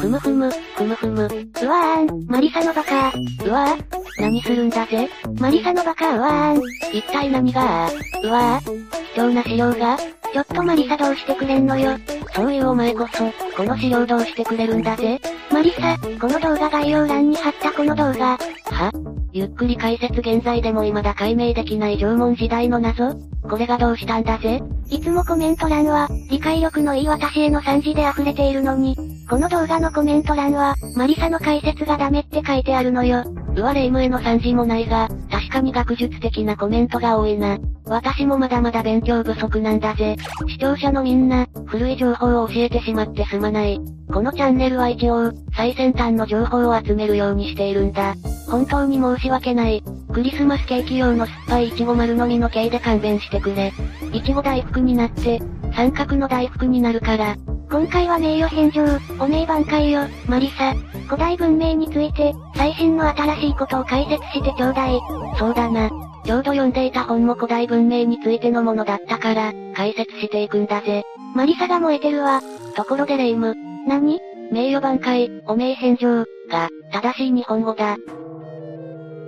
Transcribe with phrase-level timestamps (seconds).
[0.00, 1.22] ふむふむ、ふむふむ。
[1.22, 3.12] うわーん、マリサのバカ
[3.44, 3.84] うわぁ
[4.18, 6.62] 何するんだぜマリサのバカうわーん。
[6.90, 7.86] 一体何が？
[7.86, 7.90] あ
[8.24, 9.98] うわぁ貴重な資料が
[10.32, 11.98] ちょっとマリサどうしてくれんのよ。
[12.34, 13.24] そういうお前こそ、
[13.56, 15.20] この資料どうしてくれるんだぜ？
[15.50, 18.38] マリサ、この動画概要欄に貼ったこの動画。
[18.38, 18.92] は？
[19.32, 23.14] ゆっくり解説現在でも未だ解明できない縄文時代の謎？
[23.48, 24.60] これがどうしたんだぜ？
[24.88, 28.96] いつもコメント欄は、理解力のいい私への賛辞で溢れているのに、
[29.28, 33.24] この動画のコメント欄は、マリサの解説がダメって書いてあるのよ。
[33.56, 37.58] うわレイムへの賛辞もないが、確かに学術的なコメントが多いな。
[37.86, 40.16] 私もまだまだ勉強不足なんだぜ。
[40.48, 43.80] 視聴者のみんな、古い情報を教えてしまってすまない。
[44.12, 48.14] このチャンネルは一応、最先端の情報を集めるようにしているんだ。
[48.48, 49.82] 本当に申し訳ない。
[50.12, 53.72] クリスマスケーキ用の酸っぱいイチゴ丸飲みの系で勘弁してくれ。
[54.12, 55.40] イチゴ大福になって、
[55.74, 57.36] 三角の大福になるから。
[57.70, 58.84] 今回は名誉返上、
[59.20, 60.74] お名挽回よ、マリサ。
[61.06, 65.00] 古代文明について、最新の新しいことを解説してちょうだい。
[65.38, 66.09] そうだな。
[66.24, 71.04] ちょうど読んでいた本も古代文明についてのものだったから、解説していくんだぜ。
[71.34, 72.40] マリサが燃えてるわ。
[72.76, 73.54] ところでレイム、
[73.86, 74.20] 何？
[74.52, 77.96] 名誉挽回、お名返上、が、正しい日本語だ。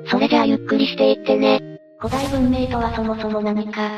[0.07, 1.79] それじゃあゆっくりしていってね。
[1.99, 3.89] 古代文明とはそもそも何か？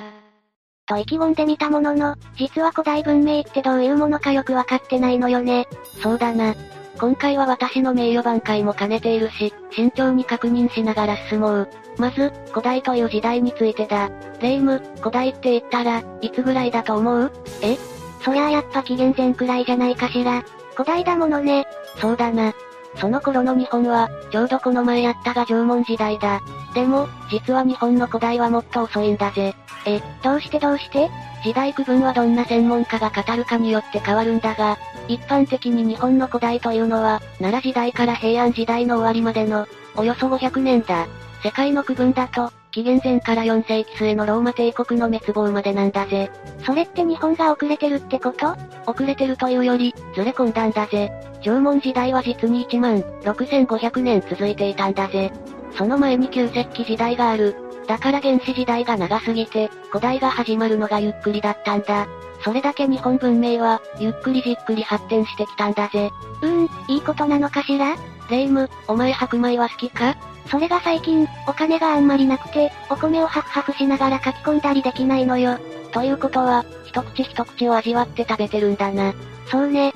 [0.86, 5.66] と意気込んでみたものの、実は古代文明ってどういうものかよくわかってないのよね。
[6.02, 6.54] そうだな。
[6.98, 11.68] 今回は私の名誉挽回も兼ねているし、慎重に確認しながら進もう。
[11.98, 14.10] まず、古代という時代についてだ。
[14.40, 17.32] レイム、古代って言ったら、いつぐらいだと思う？
[17.62, 17.76] え？
[18.22, 20.44] そりゃあやっぱ紀元前くらいじゃないかしら。
[20.74, 21.66] 古代だものね。
[22.00, 22.54] そうだな。
[22.96, 26.40] その頃の日本は、ちょうどこの前やったが縄文時代だ。
[26.74, 29.54] でも、実は日本の古代はもっと遅いんだぜ。
[29.86, 31.08] え、どうしてどうして？
[31.44, 39.66] 時代区分はどんな専門家が語るかによって変わるんだが、一般的に日本の古代というのは、奈良時代から平安時代の終わりまでの、
[39.96, 41.06] およそ500年だ。
[41.42, 46.30] 世界の区分だと、紀元前から4世紀末のローマ帝国の滅亡までなんだぜ。
[46.64, 48.56] それって日本が遅れてるってこと？
[48.86, 51.12] 遅れてるというより、ずれ込んだんだぜ。
[51.42, 55.30] 縄文時代は実に1万6500年続いていたんだぜ。
[55.76, 57.56] その前に旧石器時代がある。
[57.86, 62.06] だから原始時代が長すぎて、古代が始まるのがゆっくりだったんだ。
[62.42, 66.10] それだけ日本文明は、ゆっくりじっくり発展してきたんだぜ。
[66.42, 67.96] うーん、いいことなのかしら？
[68.30, 70.16] レイム、お前白米は好きか？
[70.46, 75.58] それが最近、お金があんまりなくて、お米をハフハフしながら書き込んだりできないのよ。
[75.92, 79.14] ということは、一口一口を味わって食べてるんだな。
[79.46, 79.92] そうね。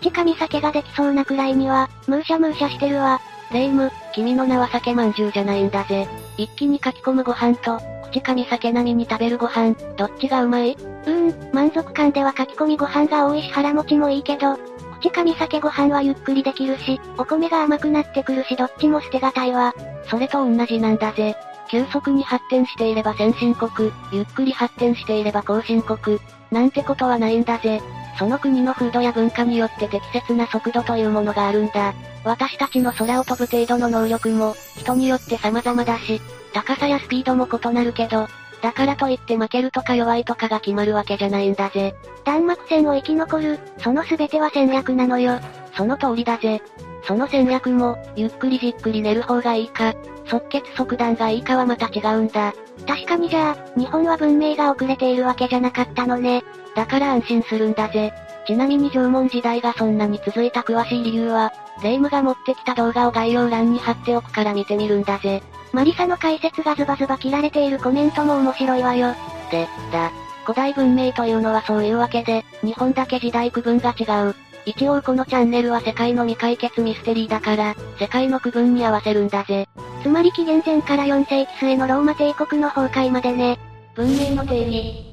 [0.00, 3.20] 口噛み酒ができそうなくらいには、ムーシャムーシャしてるわ。
[3.52, 6.08] レイム、君の名は酒まんじゅうじゃないんだぜ。
[6.36, 7.80] 一気に書き込むご飯と、
[8.10, 10.72] 口噛み酒並みに食べるご飯、どっちがうまい？
[10.72, 14.56] うーん、満足感では書き込みご飯が多いし腹持ちもいいけど、
[15.00, 19.74] 口噛み酒ご飯はゆっくりできるし、お米が甘くなってくるしどっちも捨てがたいわ。
[20.08, 21.34] それと同じなんだぜ。
[21.68, 26.18] 急速に発展していれば先進国、ゆっくり発展していれば後進国、
[26.50, 27.80] なんてことはないんだぜ。
[28.20, 31.94] その国の風土や文化によって適切な速度というものがあるんだ。
[32.22, 36.20] 私たちの空を飛ぶ程度の能力も、人によって様々だし、
[36.52, 38.28] 高さやスピードも異なるけど、
[38.60, 41.94] だからといって負けるとか弱いとかが決まるわけじゃないんだぜ。
[42.26, 45.40] 弾幕戦を生き残る、その全ては戦略なのよ。
[45.74, 46.60] その通りだぜ。
[47.04, 49.94] その戦略も、ゆっくりじっくり寝る方がいいか、
[50.26, 52.52] 即決即断がいいかはまた違うんだ。
[52.86, 56.44] 確かにじゃあ、日本は文明が遅れているわけじゃなかったのね。
[56.74, 58.12] だから安心するんだぜ。
[58.46, 65.42] ちなみに縄文時代がそんなに続いた詳しい理由は、レイムが持ってきた動画を概要欄に貼っておくから見てみるんだぜ。
[65.72, 69.14] マリサの解説がズバズバ切られているコメントも面白いわよ。
[69.50, 70.10] で、だ。
[70.44, 74.34] 古代文明というのはそういうわけで、日本だけ時代区分が違う。
[74.66, 79.68] 一応このチャンネルは世界の未解決ミステリーだから、世界の区分に合わせるんだぜ。
[80.02, 83.58] つまり紀元前から4世紀末のローマ帝国の崩壊までね。
[83.94, 85.09] 文明の定義。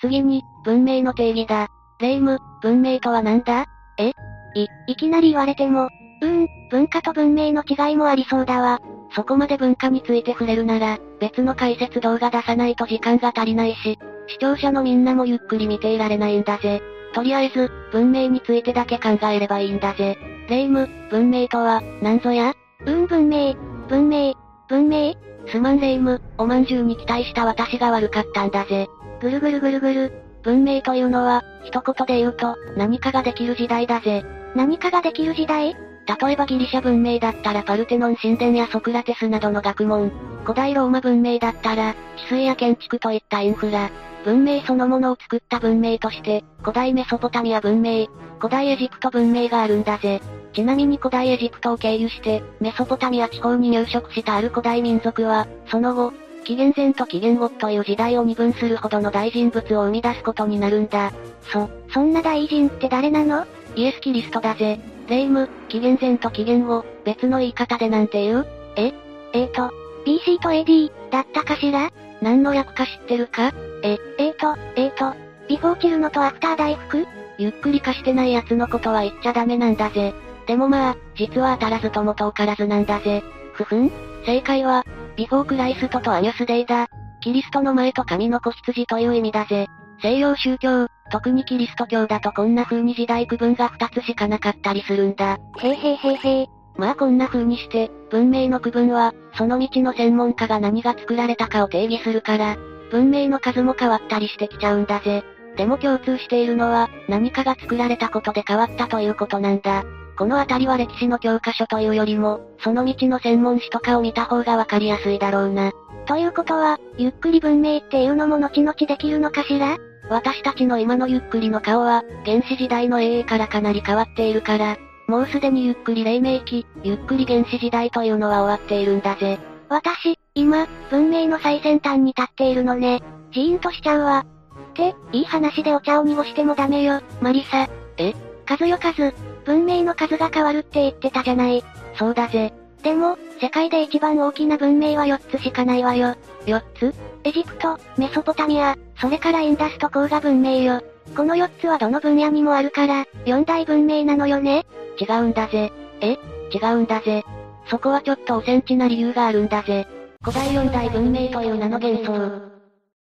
[0.00, 1.68] 次に、文明の定義だ。
[2.00, 3.66] レイム、文明とは何だ？
[3.98, 4.12] え？
[4.54, 5.88] い、いきなり言われても、
[6.22, 8.80] うーん、文化と文明の違いもありそうだわ。
[9.14, 13.98] そこまで文化について触れるなら、別の解説動画出さないと時間が足りないし、
[14.28, 16.80] 視聴者のみんなもゆっくり見ていられないんだぜ。
[17.12, 20.16] とりあえず、文明についてだけ考えればいいんだぜ。
[20.48, 22.54] レイム、文明とは、何ぞや？
[22.86, 23.54] うん、文明、
[23.88, 24.34] 文明、
[24.68, 25.14] 文明
[25.48, 28.86] すまんレイム、おまんじゅうに期待した私が悪かったんだぜ。
[29.20, 30.12] ぐるぐるぐるぐる。
[30.42, 34.24] 文明というのは、一言で言うと、何かができる時代だぜ。
[34.54, 35.76] 何かができる時代？
[36.06, 40.10] 例えばギリシャ文明だったらパルテノン神殿やソクラテスなどの学問。
[40.42, 41.94] 古代ローマ文明だったら、
[42.28, 43.90] 治水や建築といったインフラ。
[44.24, 48.06] 文明そのものを作った文明として、古代メソポタミア文明、
[48.38, 50.20] 古代エジプト文明があるんだぜ。
[50.52, 56.12] ちなみに古代エジプトを経由して、メソポタミア地方に入植したある古代民族は、その後、
[56.44, 61.12] 紀元前と紀元後という時代を二分するほどの大人物を生み出すことになるんだ。
[61.52, 63.46] そ、そんな大人って誰なの？
[63.76, 64.80] イエス・キリストだぜ。
[65.08, 68.46] 霊夢、紀元前と紀元後、別の言い方でなんて言う？
[68.76, 68.92] え？
[69.32, 69.72] えーと、
[70.06, 71.90] BC と AD、だったかしら？
[72.22, 73.52] 何の略か知ってるか？
[73.82, 75.16] え、えーと、えーと、
[75.48, 77.06] ビフォーチルノとアフター大福
[77.38, 80.14] ゆっくり化してない奴のことは言っちゃダメなんだぜ。
[80.46, 83.22] でもまあ、実は当たらずとも遠からずなんだぜ。
[83.54, 83.90] ふふん
[84.26, 84.84] 正解は、
[85.16, 86.88] ビフォークライストとアニュスデイだ。
[87.20, 89.66] キリストの前と神の子羊という意味だぜ。
[90.02, 95.38] 西洋宗教、特にキリスト教だとこんな風に時代区分が2つしかなかったりするんだ。
[95.58, 96.46] へいへいへいへい。
[96.76, 102.56] まあこんな風にして、文明の区分は、その道の専門家が何が作られたかを定義するから、
[102.90, 105.22] 文明の数も変わったりしてきちゃうんだぜ。
[105.56, 109.84] でも共通しているのは、何かが作られたことで変わったということなんだ。
[110.20, 115.72] この辺りは歴史の教科書というよりも、その道の専門誌とかを見た方がわかりやすいだろうな。
[116.04, 119.78] ということは、ゆっくり文明っていうのも後々できるのかしら？
[120.10, 124.76] 私たちの今のゆっくりの顔は、原始時代の英英からかなり変わっているから、
[125.08, 129.38] もうすでにゆっくり黎明期、ゆっくり原始時代というのは終わっているんだぜ。
[129.70, 133.02] 私、今、文明の最先端に立っているのね。
[133.32, 134.26] ジーンとしちゃうわ。
[134.72, 137.70] って、いい話でお茶を濁してもダメよ、マリサ。
[137.96, 138.12] え？
[138.50, 139.14] 数よ数。
[139.44, 141.62] 文明の数が変わるって言ってたじゃない。
[141.94, 142.52] そうだぜ。
[142.82, 146.16] でも、世界で一番大きな文明は4つしかないわよ。
[146.46, 146.92] 4つ？
[147.22, 150.82] エジプト、メソポタミア、それからインダスト黄河文明よ。
[151.14, 154.64] この4つはどの分野にもあるから、4大文明なのよね
[155.00, 155.70] 違うんだぜ。
[156.00, 156.18] え？
[156.52, 157.22] 違うんだぜ。
[157.66, 159.86] そこはちょっとおセンチな理由があるんだぜ。
[160.24, 162.50] 古代四大文明という名の幻想。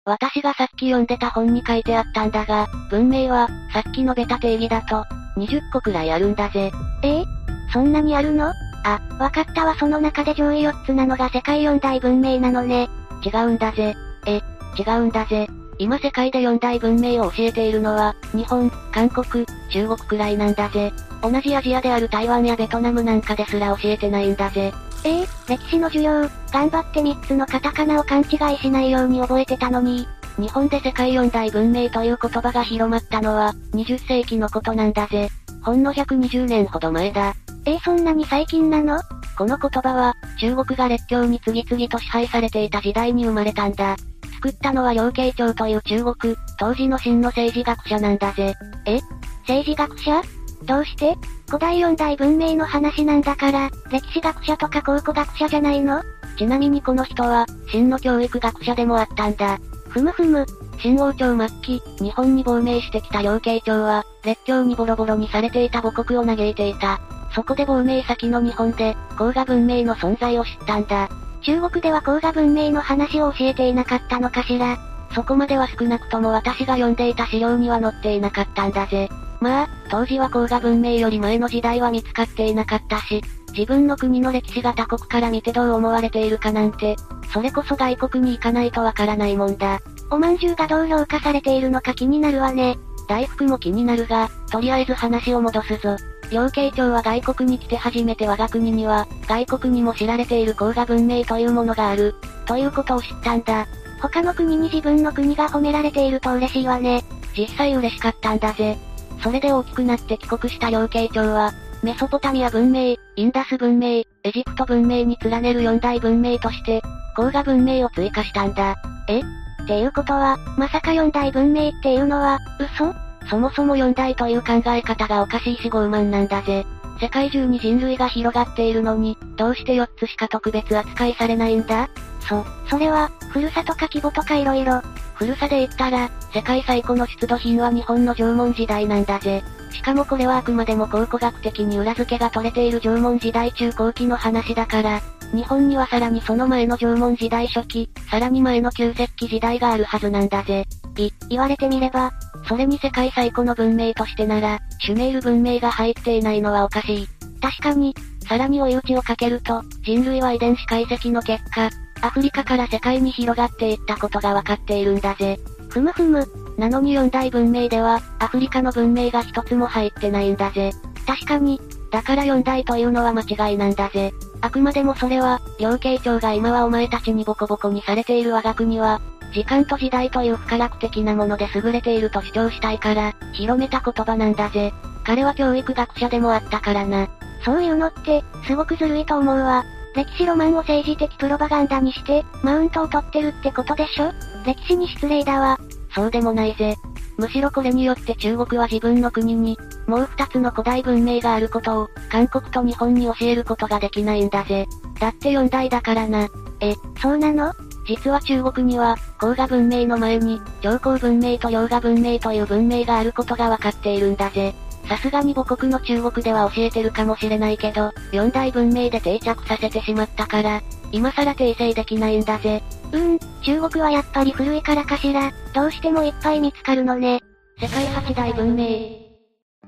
[0.05, 5.05] 私がさっき読んでた本に書いてあったんだが、文明は、さっきのベタ定義だと、
[5.37, 6.71] 20個くらいあるんだぜ。
[7.03, 7.25] ええ
[7.71, 8.53] そんなにあるの？
[8.83, 12.89] あ、わかったわその中で上位4つなのが世界四大文明なのね。
[13.25, 13.95] 違うんだぜ。
[14.27, 14.41] え、
[14.77, 15.47] 違うんだぜ。
[15.79, 20.91] 今世界で四大文明を教えているのは、日本、韓国、中国くらいなんだぜ。
[21.21, 24.73] 同じアジアである台湾やベトナムなんかですら教えてないんだぜ。
[25.05, 30.07] ええー、歴史の授業、頑張って3つのカタカナを勘違いしないように覚えてたのに。
[30.37, 35.29] 日本で世界四大文明という言葉が広まったのは、20世紀のことなんだぜ。
[35.61, 37.35] ほんの120年ほど前だ。
[37.65, 38.99] えー、そんなに最近なの？
[39.37, 43.95] この言葉は、中国が列強に次々と支配されていた時代に生まれたんだ。
[44.35, 48.55] 作ったのは楊慶長という中国、当時の真の政治学者なんだぜ。
[48.85, 48.99] え？
[49.41, 50.21] 政治学者？
[50.65, 51.15] どうして？
[51.47, 56.01] 古代四大文明の話なんだから、歴史学者とか考古学者じゃないの？
[56.37, 59.59] ちなみにこの人は、真の教育学者でもあったんだ。
[59.93, 60.43] ふむふむ。
[60.79, 66.99] 新王朝末期、日本に亡命してきた両慶長は、列強にボロボロにされていた母国を嘆いていた。
[67.35, 71.09] そこで亡命先の日本で、黄河文明の存在を知ったんだ。
[71.43, 74.79] 中国では黄河文明の話を教えていなかったのかしら。
[75.13, 79.09] そこまでは少なくとも私が読んでいた資料には載っていなかったんだぜ。
[79.41, 83.21] まあ、当時は黄河文明より前の時代は見つかっていなかったし、
[83.53, 86.95] 自分の国の歴史が他国から見てどう思われているかなんて、
[87.31, 89.79] それこそ外国に行かないとわからないもんだ。
[90.09, 92.77] おまんじゅうがどう評価されているのか気になるわね。
[93.07, 95.97] 大福も気になるが、とりあえず話を戻すぞ。
[96.31, 103.67] 両慶長は外国に来て初めて我が国には、外国にも知られている黄河文明というものがある、ということを知ったんだ。
[104.01, 107.03] 他の国に自分の国が褒められていると嬉しいわね。
[107.37, 108.77] 実際嬉しかったんだぜ。
[109.21, 116.81] それで大きくなって帰国した両慶長は、メソポタミア文明、インダス文明、エジプト文明に連ねる四大文明として、
[117.17, 118.77] 黄河文明を追加したんだ。
[119.09, 119.19] え？
[119.19, 119.23] っ
[119.67, 122.93] ていうことは、まさか四大文明っていうのは、嘘？
[123.29, 126.65] そもそも四大という考え方がおかしいし傲慢なんだぜ。
[127.01, 131.89] 世界中に人類が広がっているのに、どうして4つしか特別扱いされないんだ？
[132.21, 134.81] そ、それは、古さとか規模とか色々。
[135.15, 139.43] 古さで言ったら、世界最古の出土品は日本の縄文時代なんだぜ。
[139.73, 145.01] しかもこれはあくまでも考古学的に裏付けが取れている縄文時代中後期の話だから、
[145.33, 150.65] 日本にはさらにその前の縄文時代初期、さらに前の旧石器時代があるはずなんだぜ。
[150.97, 152.11] い、言われてみれば、
[152.47, 157.07] それに世界最古の文明としてなら、シュメール文明が入っていないのはおかしい。
[157.41, 157.95] 確かに、
[158.27, 161.69] さらに追い打ちをかけると、人類は遺伝子解析の結果、
[162.01, 165.39] アフリカから世界に広がっていったことがわかっているんだぜ。
[165.73, 166.27] ふむふむ。
[166.55, 170.71] なのに四大文明では、アフリカの文明が一つも入ってないんだぜ。
[171.07, 171.59] 確かに。
[171.89, 174.13] だから四大というのは間違いなんだぜ。
[174.41, 179.01] あくまでもそれは、両慶長が今はお前たちにボコボコにされている我が国は、
[179.33, 184.71] 時間と時代という不可楽的なもので優れていると主張したいから、広めた言葉なんだぜ。
[185.03, 187.07] 彼は教育学者でもあったからな。
[187.43, 189.65] そういうのって、すごくずるいと思うわ。
[189.95, 194.11] 歴史ロマンを政治的プロパガンダにして、マウントを取ってるってことでしょ？
[194.43, 195.59] 歴史に失礼だわ。
[195.93, 196.75] そうでもないぜ。
[197.17, 204.65] むしろこれによって中国は自分の国に、もう二つの古代文明があることを、韓国と日本に教えることができないんだぜ。
[204.99, 206.27] だって四代だからな。
[206.59, 207.53] え、そうなの？
[207.85, 214.55] 実は中国には、黄河文明の前に、長江文明と洋河文明という文明があることがわかっているんだぜ。
[214.87, 222.63] さすがに母国の中国では教えてるかもしれないけど、四大文明で定着させてしまったから、今更訂正できないんだぜ。
[222.93, 227.19] うーん、中国はやっぱり古いからかしら、どうしてもいっぱい見つかるのね。
[227.59, 229.03] 世界八大文明。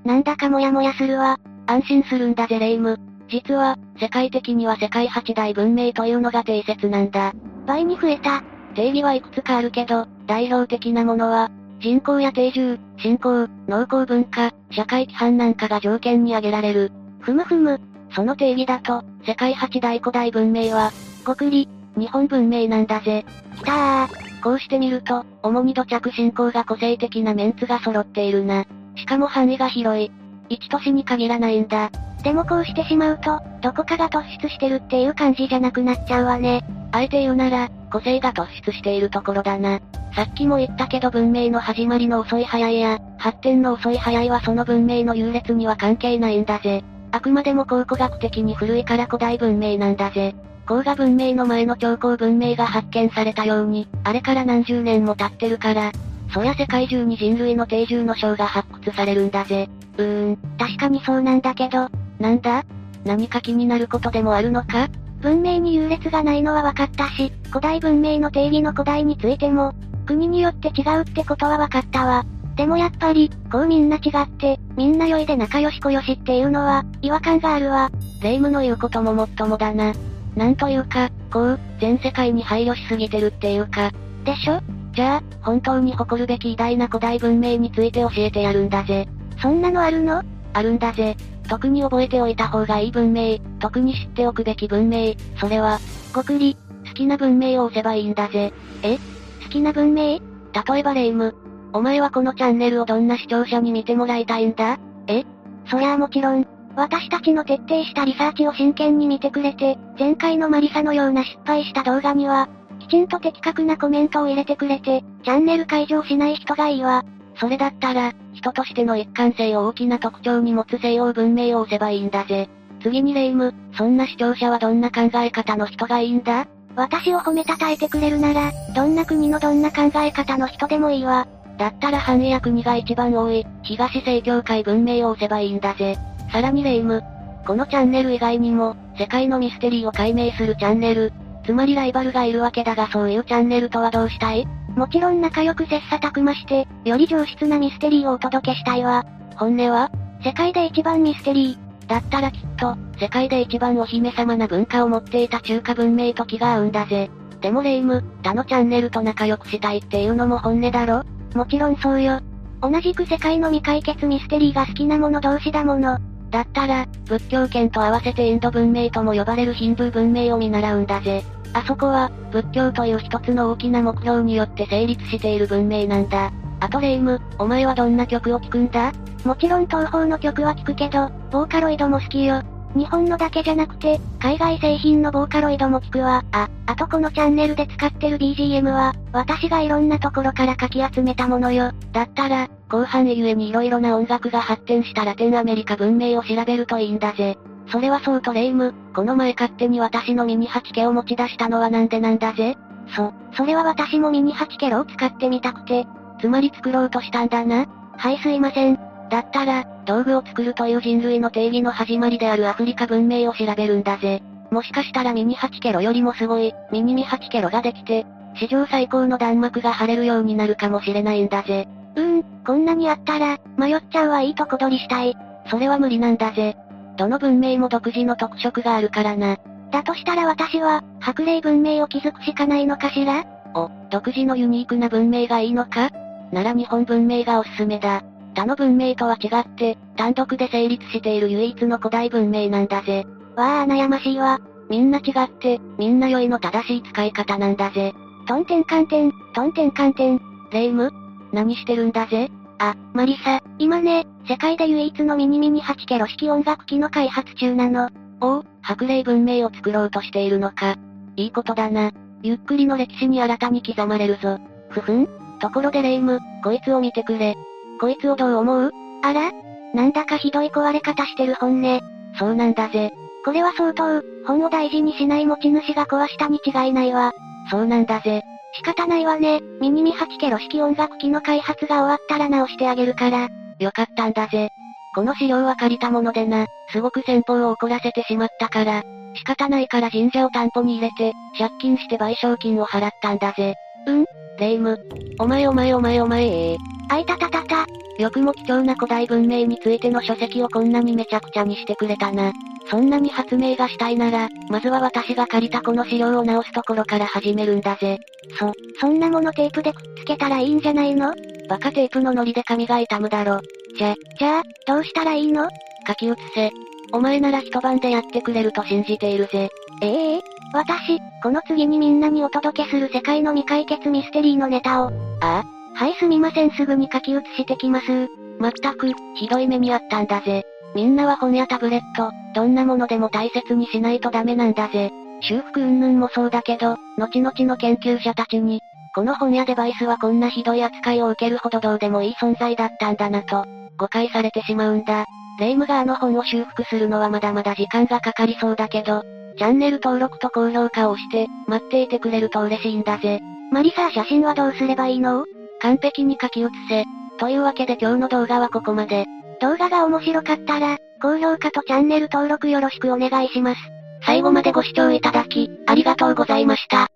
[0.04, 1.38] なんだかモヤモヤするわ。
[1.66, 2.98] 安心するんだぜレイム。
[3.28, 7.34] 実は、世界的には世界八大文明というのが定説なんだ。
[7.66, 8.44] 倍に増えた。
[8.76, 16.92] 定義はいくつかあるけど、代表的なものは、人口や定住、信仰、農耕文化、社会規範なんかが条件に挙げられる。
[17.22, 17.82] ふむふむ。
[18.12, 20.92] その定義だと、世界八大古代文明は、
[21.26, 21.68] 極利、
[21.98, 23.26] 日本文明なんだぜ。
[23.58, 24.42] きたー。
[24.44, 28.66] こうしてみると、主に土着信仰が個性的なメンツが揃っているな。
[28.96, 30.12] しかも範囲が広い。
[30.50, 31.90] 一都市に限らないんだ。
[32.24, 36.64] でもこうしてしまうと、どこかが突出してるっていう感じじゃなくなっちゃうわね。
[36.92, 39.80] あえて言うなら、個性が突出しているところだな。
[40.16, 46.84] さっきも言ったけど文明の始まりの遅い早いや、発展の遅い早いはその文明の優劣には関係ないんだぜ。
[47.12, 50.36] あくまでも考古学的に古いから古代文明なんだぜ。
[50.68, 55.92] 黄河文明の前の長江文明が発見されたように、あれから何十年も経ってるから、
[56.34, 59.70] そりゃ世界中に人類の定住の章が発掘されるんだぜ。
[59.98, 61.88] うーん、確かにそうなんだけど、
[62.20, 62.64] なんだ？
[63.06, 64.90] 何か気になることでもあるのか？
[65.22, 69.74] 文明に優劣がないのは分かったし、古代文明の定義の古代についても、
[70.08, 72.26] 国によって違うってことは分かったわ。
[72.56, 77.92] でもやっぱり、こうみんな違って、みんな良いで仲良しこよしっていうのは、違和感があるわ。
[78.22, 79.94] 霊夢の言うことももっともだな。
[80.36, 83.92] なんというか、こう、全世界に配慮しすぎてるっていうか。
[84.24, 84.60] でしょ？
[84.94, 89.08] じゃあ、本当に誇るべき偉大な古代文明について教えてやるんだぜ。
[89.42, 90.24] そんなのあるの？
[90.54, 91.16] あるんだぜ。
[91.48, 95.80] 特に覚えておいた方がいい文明、特に知っておくべき文明、それは、
[96.14, 98.52] 極利、好きな文明を押せばいいんだぜ。
[98.82, 98.98] え？
[99.44, 100.20] 好きな文明？
[100.68, 101.36] 例えばレイム。
[101.74, 104.80] お前はこのチャンネルをどんな視聴者に見てもらいたいんだ？
[105.08, 105.24] え？
[105.70, 117.06] そりゃあもちろん、私たちの徹底したリサーチを真剣に見てくれて、前回のマリサのような失敗した動画には、きちんと的確なコメントを入れてくれて、チャンネル解除しない人がいいわ。
[117.40, 122.50] それだったら、人としての一貫性を大きな特徴に持つ西洋文明を押せばいいんだぜ。
[122.82, 126.46] 次にレイム、そんな視聴者はどんな考え方の人がいいんだ？
[126.76, 131.26] 私を褒めたたえてくれるなら、どんな国のどんな考え方の人でもいいわ。
[131.58, 135.98] だったら繁栄や国が一番多い、東西教会文明を押せばいいんだぜ。
[136.32, 137.04] さらにレイム。
[137.46, 141.14] このチャンネル以外にも、世界のミステリーを解明するチャンネル。
[141.46, 144.48] つまりライバルがいるわけだがそういうチャンネルとはどうしたい？
[144.76, 149.06] もちろん仲良く切磋琢磨して、より上質なミステリーをお届けしたいわ。
[149.36, 149.92] 本音は
[150.24, 151.88] 世界で一番ミステリー。
[151.88, 157.12] だったらきっと、世界で一番お姫様な文化を持っていた中華文明と気が合うんだぜ。
[157.42, 161.04] でもレイム、他のチャンネルと仲良くしたいっていうのも本音だろ？
[161.36, 162.22] もちろんそうよ。
[162.62, 166.00] 同じく世界の未解決ミステリーが好きな者同士だもの。
[166.36, 171.24] だったら、仏教圏と合わせてインド文明とも呼ばれるヒンドゥー文明を見習うんだぜ。
[171.54, 176.34] あそこは、仏教という一つの大きな目標によって成立している文明なんだ。
[176.60, 178.92] あとレイム、お前はどんな曲を聴くんだ？
[179.24, 182.42] もちろん東方の曲は聴くけど、ボーカロイドも好きよ。
[182.76, 186.24] 日本のだけじゃなくて、海外製品のボーカロイドも聞くわ。
[186.32, 191.72] あ、あとこのチャンネルで使ってる BGM は、私がいろんなところからかき集めたものよ。
[191.94, 197.38] だったら、後半へゆえに色々な音楽が発展したラテンアメリカ文明を調べるといいんだぜ。
[197.72, 202.58] それはそうとレイム、この前勝手に私のミニ8ケを持ち出したのはなんでなんだぜ
[202.96, 205.88] そ、それは私もミニ8ケロを使ってみたくて、
[206.20, 207.66] つまり作ろうとしたんだな。
[207.98, 208.85] はいすいません。
[209.10, 214.22] だったら、道具を作るという人類の定義の始まりであるアフリカ文明を調べるんだぜ。
[214.52, 221.68] もしかしたらミニ8ケロよりもすごい、ミニミ8ケロができて、史上最高の弾幕が晴れるようになるかもしれないんだぜ。
[221.96, 225.16] うーん、こんなにあったら、迷っちゃうはいいとこ取りしたい。
[225.50, 226.58] それは無理なんだぜ。
[226.98, 229.38] どの文明も独自の特色があるからな。
[229.72, 233.26] だとしたら私は、白霊文明を築くしかないのかしら？
[233.54, 235.90] お、独自のユニークな文明がいいのか？
[236.32, 238.04] なら日本文明がおすすめだ。
[238.36, 243.08] 他の文明とは違って、単独で成立している唯一の古代文明なんだぜ。
[243.36, 244.40] わあ悩ましいわ。
[244.70, 247.94] みんな違って、みんな良いの正しい使い方なんだぜ。
[248.28, 250.22] トンテンカンテン、トンテンカンテン。
[250.52, 250.92] レイム
[251.32, 252.30] 何してるんだぜ？
[252.60, 257.90] あ、マリサ、今ね、世界で唯一のミニミニ8ケロ式音楽機の開発中なの。
[258.22, 260.76] おお、白霊文明を作ろうとしているのか。
[261.16, 261.92] いいことだな。
[262.24, 264.40] ゆっくりの歴史に新たに刻まれるぞ。
[264.70, 265.08] ふふん
[265.40, 267.36] ところでレイム、こいつを見てくれ。
[267.80, 268.72] こいつをどう思う？
[269.04, 269.32] あら？
[269.74, 271.82] なんだかひどい壊れ方してる本ね。
[272.18, 272.92] そうなんだぜ。
[273.26, 277.12] これは相当、本を大事にしない持ち主が壊したに違いないわ。
[277.52, 278.22] そうなんだぜ。
[278.54, 279.42] 仕方ないわね。
[279.60, 283.28] ミニミ8ケロ式音楽機の開発が終わったら直してあげるから。
[283.60, 284.50] よかったんだぜ。
[284.96, 288.84] この資料は借りたものでな、すごく先方を怒らせてしまったから、
[289.16, 293.56] 仕方ないから神社を担保に入れて、借金して賠償金を払ったんだぜ。
[293.88, 294.06] うん？
[294.40, 294.80] レイム。
[295.20, 296.58] お前お前お前お前ええ
[296.90, 297.66] あいたたたた。
[297.98, 302.34] よくも貴重な古代文明についての書籍をこんなにめちゃくちゃにしてくれたな。
[302.70, 308.00] そんなに発明がしたいなら、まずは私が借りたこの資料を直すところから始めるんだぜ。
[308.38, 308.52] そ、
[308.82, 311.14] そんなものテープでくっつけたらいいんじゃないの？
[311.48, 313.40] バカテープのノリで髪が痛むだろ。
[313.78, 315.48] じゃ、じゃあ、どうしたらいいの？
[315.88, 316.52] 書き写せ。
[316.92, 319.50] お前なら一晩でやってくれると信じているぜ。
[319.82, 320.22] ええー、
[320.54, 324.88] 私、この次にみんなにお届けする世界の未解決ミステリーのネタを。
[325.22, 328.08] ああはいすみませんすぐに書き写してきます。
[328.40, 330.44] まったく、ひどい目にあったんだぜ。
[330.74, 334.92] みんなは本やタブレット、どんなものでも大切にしないとダメなんだぜ。
[335.22, 338.62] 修復云々もそうだけど、後々の研究者たちに、
[338.96, 343.46] この本やデバイスはこんなひどい扱いを受けるほどどうでもいい存在だったんだなと、
[343.78, 345.04] 誤解されてしまうんだ。
[345.40, 349.04] レイムがあの本を修復するのはまだまだ時間がかかりそうだけど、
[349.38, 353.20] チャンネル登録と高評価をして、待っていてくれると嬉しいんだぜ。
[353.52, 355.26] マリサー写真はどうすればいいの？
[355.62, 356.86] 完璧に書き写せ。
[357.18, 359.06] というわけで今日の動画はここまで。
[359.42, 363.62] 動画が面白かったら、高評価とチャンネル登録よろしくお願いします。
[364.06, 366.88] 最後までご視聴いただき、ありがとうございました。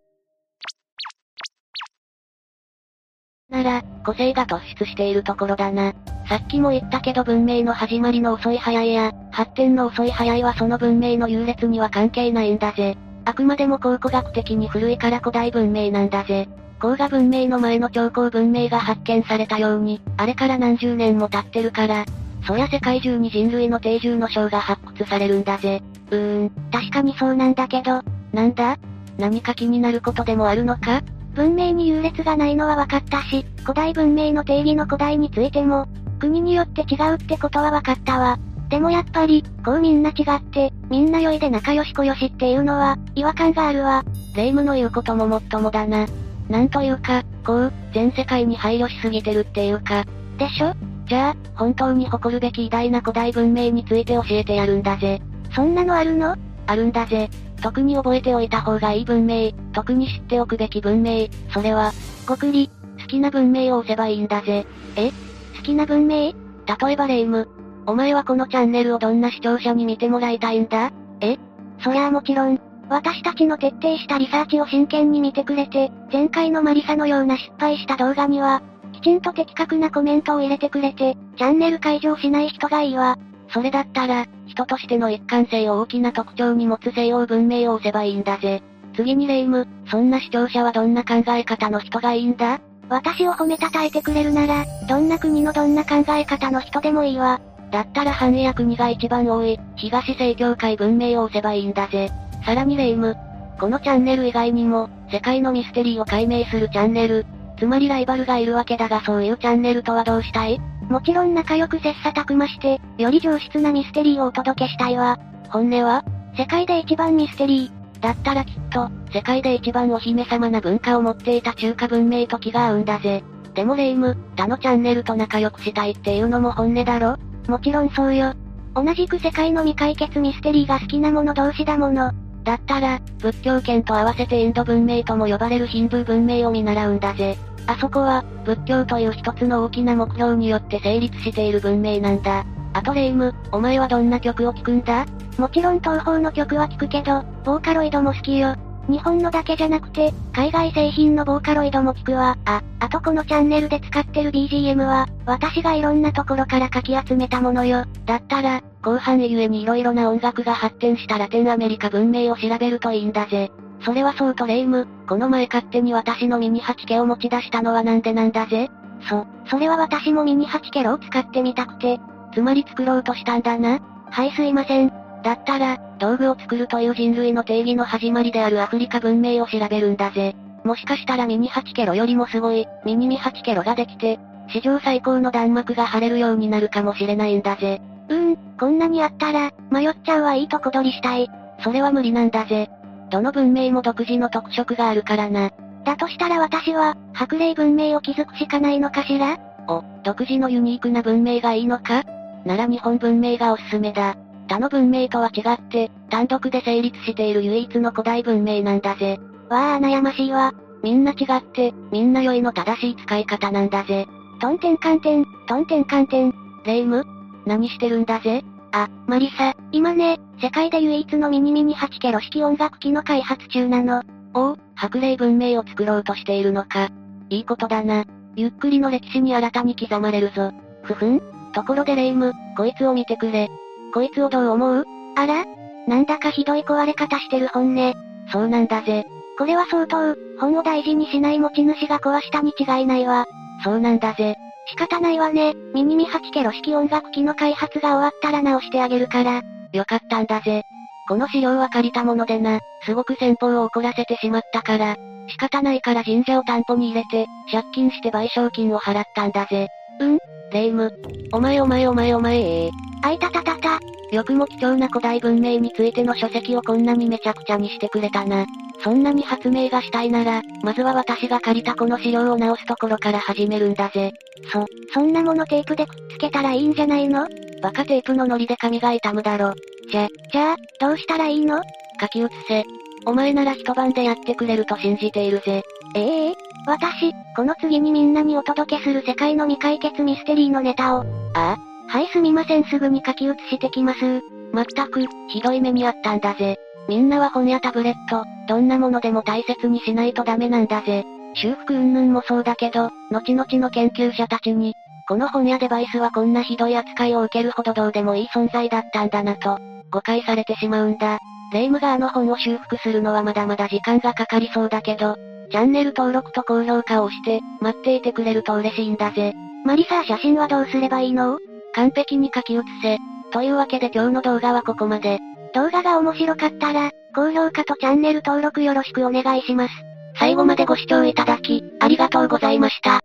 [3.49, 5.93] なら、個性が突出しているところだな。
[6.27, 12.95] さっきも言ったけど文明の始まりの遅い早いや、発展の遅い早いはその文明の優劣には関係ないんだぜ。
[13.25, 16.47] あくまでも考古学的に古いから古代文明なんだぜ。
[16.81, 22.05] 黄河文明の前の超高文明が発見されたように、あれから何十年も経ってるから、
[22.47, 25.83] そりゃ世界中に人類の定住の章が発掘されるんだぜ。
[26.09, 28.77] うーん、確かにそうなんだけど、なんだ？
[29.17, 31.01] 何か気になることでもあるのか？
[31.35, 35.85] 文明に優劣がないのは分かったし、古代文明の定義の古代についても、
[36.19, 38.39] 国によって違うってことは分かったわ。
[38.69, 44.05] でもやっぱり、こうみんな違って、みんな良いで仲良しこよしっていうのは、違和感があるわ。
[44.35, 46.05] 霊夢の言うことももっともだな。
[46.49, 50.03] なんというか、こう、全世界に配慮しすぎてるっていうか。
[50.37, 50.73] でしょ？
[51.07, 55.21] じゃあ、本当に誇るべき偉大な古代文明について教えてやるんだぜ。
[55.55, 56.35] そんなのあるの？
[56.67, 57.29] あるんだぜ。
[57.61, 61.91] 特に覚えておいた方がいい文明、特に知っておくべき文明、それは、
[62.25, 64.65] ごくり、好きな文明を押せばいいんだぜ。
[64.95, 65.11] え？
[65.57, 66.33] 好きな文明？
[66.81, 67.49] 例えばレイム。
[67.85, 70.91] お前はこのチャンネルをどんな視聴者に見てもらいたいんだ？
[71.21, 71.37] え？
[71.83, 72.59] そりゃあもちろん、
[72.89, 83.17] 私たちの徹底したリサーチを真剣に見てくれて、前回のマリサのような失敗した動画には、きちんと的確なコメントを入れてくれて、チャンネル解除しない人がいいわ。
[83.53, 88.63] それだったら、人としての一貫性を大きな特徴に持つ西洋文明を押せばいいんだぜ。
[88.95, 92.59] 次にレイム、そんな視聴者はどんな考え方の人がいいんだ？
[92.89, 97.39] 私を褒めたたえてくれるなら、どんな国のどんな考え方の人でもいいわ。
[97.69, 102.09] だったら繁栄や国が一番多い、東正教会文明を押せばいいんだぜ。
[102.45, 103.15] さらにレイム。
[103.59, 107.25] このチャンネル以外にも、世界のミステリーを解明するチャンネル。
[107.57, 110.59] つまりライバルがいるわけだがそういうチャンネルとはどうしたい？
[110.89, 115.19] もちろん仲良く切磋琢磨して、より上質なミステリーをお届けしたいわ。
[115.49, 116.03] 本音は
[116.37, 118.01] 世界で一番ミステリー。
[118.01, 123.23] だったらきっと、世界で一番お姫様な文化を持っていた中華文明と気が合うんだぜ。
[123.53, 127.17] でもレイム、他のチャンネルと仲良くしたいっていうのも本音だろ？
[127.49, 128.33] もちろんそうよ。
[128.73, 132.13] 同じく世界の未解決ミステリーが好きな者同士だもの。
[132.43, 137.37] だったら、仏教圏と合わせてインド文明とも呼ばれるヒンブー文明を見習うんだぜ。
[137.67, 142.45] あそこは、仏教という一つの大きな目標によって成立している文明なんだ。
[142.73, 145.05] あとレイム、お前はどんな曲を聴くんだ？
[145.37, 148.55] もちろん東方の曲は聴くけど、ボーカロイドも好きよ。
[148.89, 152.37] 日本のだけじゃなくて、海外製品のボーカロイドも聞くわ。
[152.45, 157.85] あ、あとこのチャンネルで使ってる BGM は、私がいろんなところからかき集めたものよ。
[158.05, 163.51] だったら、後半ゆえに色々な音楽が発展したラテンアメリカ文明を調べるといいんだぜ。
[163.85, 168.71] それはそうとレイム、この前勝手に私のミニ8ケを持ち出したのはなんでなんだぜ
[169.07, 171.99] そ、それは私もミニ8ケロを使ってみたくて。
[172.33, 173.79] つまり作ろうとしたんだな。
[174.11, 174.89] はいすいません。
[175.23, 180.35] だったら、道具を作るという人類の定義の始まりであるアフリカ文明を調べるんだぜ。
[180.63, 187.81] もしかしたらミニ8ケロよりもすごい、ミニミ8ケロができて、史上最高の弾幕が貼れるようになるかもしれないんだぜ。
[188.09, 191.29] うーん、こんなにあったら、迷っちゃうはいいとこ取りしたい。
[191.63, 192.69] それは無理なんだぜ。
[193.09, 195.51] どの文明も独自の特色があるからな。
[195.83, 199.37] だとしたら私は、白霊文明を築くしかないのかしら？
[199.67, 202.03] お、独自のユニークな文明がいいのか？
[202.45, 204.15] なら日本文明がおすすめだ。
[204.49, 209.19] 他の文明とは違って、単独で成立している唯一の古代文明なんだぜ。
[209.47, 210.53] わあ、悩ましいわ。
[210.81, 214.07] みんな違って、みんな良いの正しい使い方なんだぜ。
[214.41, 216.33] トンテンカンテン、トンテンカンテン。
[216.65, 217.05] レイム
[217.45, 218.43] 何してるんだぜ？
[218.71, 224.01] あ、マリサ、今ね、世界で唯一のミニミニ8ケロ式音楽機の開発中なの。
[224.33, 226.89] おお、白霊文明を作ろうとしているのか。
[227.29, 228.05] いいことだな。
[228.35, 230.51] ゆっくりの歴史に新たに刻まれるぞ。
[230.83, 231.21] ふふん
[231.53, 233.49] ところでレイム、こいつを見てくれ。
[233.93, 234.85] こいつをどう思う？
[235.15, 235.45] あら？
[235.87, 237.95] なんだかひどい壊れ方してる本ね。
[238.31, 239.05] そうなんだぜ。
[239.37, 243.25] これは相当、本を大事にしない持ち主が壊したに違いないわ。
[243.63, 244.35] そうなんだぜ。
[244.67, 245.53] 仕方ないわね。
[245.73, 249.41] ミニミ8ケロ式音楽機の開発が終わったら直してあげるから。
[249.73, 250.63] よかったんだぜ。
[251.07, 254.95] この資料は借りたものでな、すごく先方を怒らせてしまったから、
[255.27, 259.69] 仕方ないから神社を担保に入れて、借金して賠償金を払ったんだぜ。
[259.99, 260.19] うん？
[260.51, 260.91] レイム。
[261.31, 262.69] お前お前お前お前ええ
[263.03, 263.79] あいたたたた。
[264.11, 268.45] よくも貴重な古代文明についての書籍をこんなにめちゃくちゃにしてくれたな。
[268.83, 274.11] そんなに発明がしたいなら、まずは私が借りたこの資料を直すところから始めるんだぜ。
[274.51, 277.27] そ、そんなものテープでくっつけたらいいんじゃないの？
[277.61, 279.53] バカテープのノリで髪が痛むだろ。
[279.91, 281.61] じゃ、じゃあ、どうしたらいいの？
[282.01, 282.63] 書き写せ。
[283.05, 285.63] お前なら一晩でやってくれると信じているぜ。
[285.95, 286.35] ええー、
[286.67, 291.05] 私、この次にみんなにお届けする世界の未解決ミステリーのネタを。
[291.33, 291.55] あ？
[291.55, 291.57] あ
[291.91, 294.21] はいすみませんすぐに書き写してきます。
[294.51, 296.57] まったく、ひどい目にあったんだぜ。
[296.87, 301.03] みんなは本やタブレット、どんなものでも大切にしないとダメなんだぜ。
[301.33, 304.75] 修復云々もそうだけど、後々の研究者たちに、
[305.07, 309.57] この本やデバイスはこんなひどい扱いを受けるほどどうでもいい存在だったんだなと、
[309.89, 311.17] 誤解されてしまうんだ。
[311.51, 315.15] レイムがあの本を修復するのはまだまだ時間がかかりそうだけど、
[315.51, 319.33] チャンネル登録と高評価を押して、待っていてくれると嬉しいんだぜ。
[319.65, 321.39] マリサー写真はどうすればいいの？
[321.73, 322.97] 完璧に書き写せ。
[323.31, 325.19] というわけで今日の動画はここまで。
[325.53, 329.73] 動画が面白かったら、高評価とチャンネル登録よろしくお願いします。
[330.19, 333.01] 最後までご視聴いただき、ありがとうございました。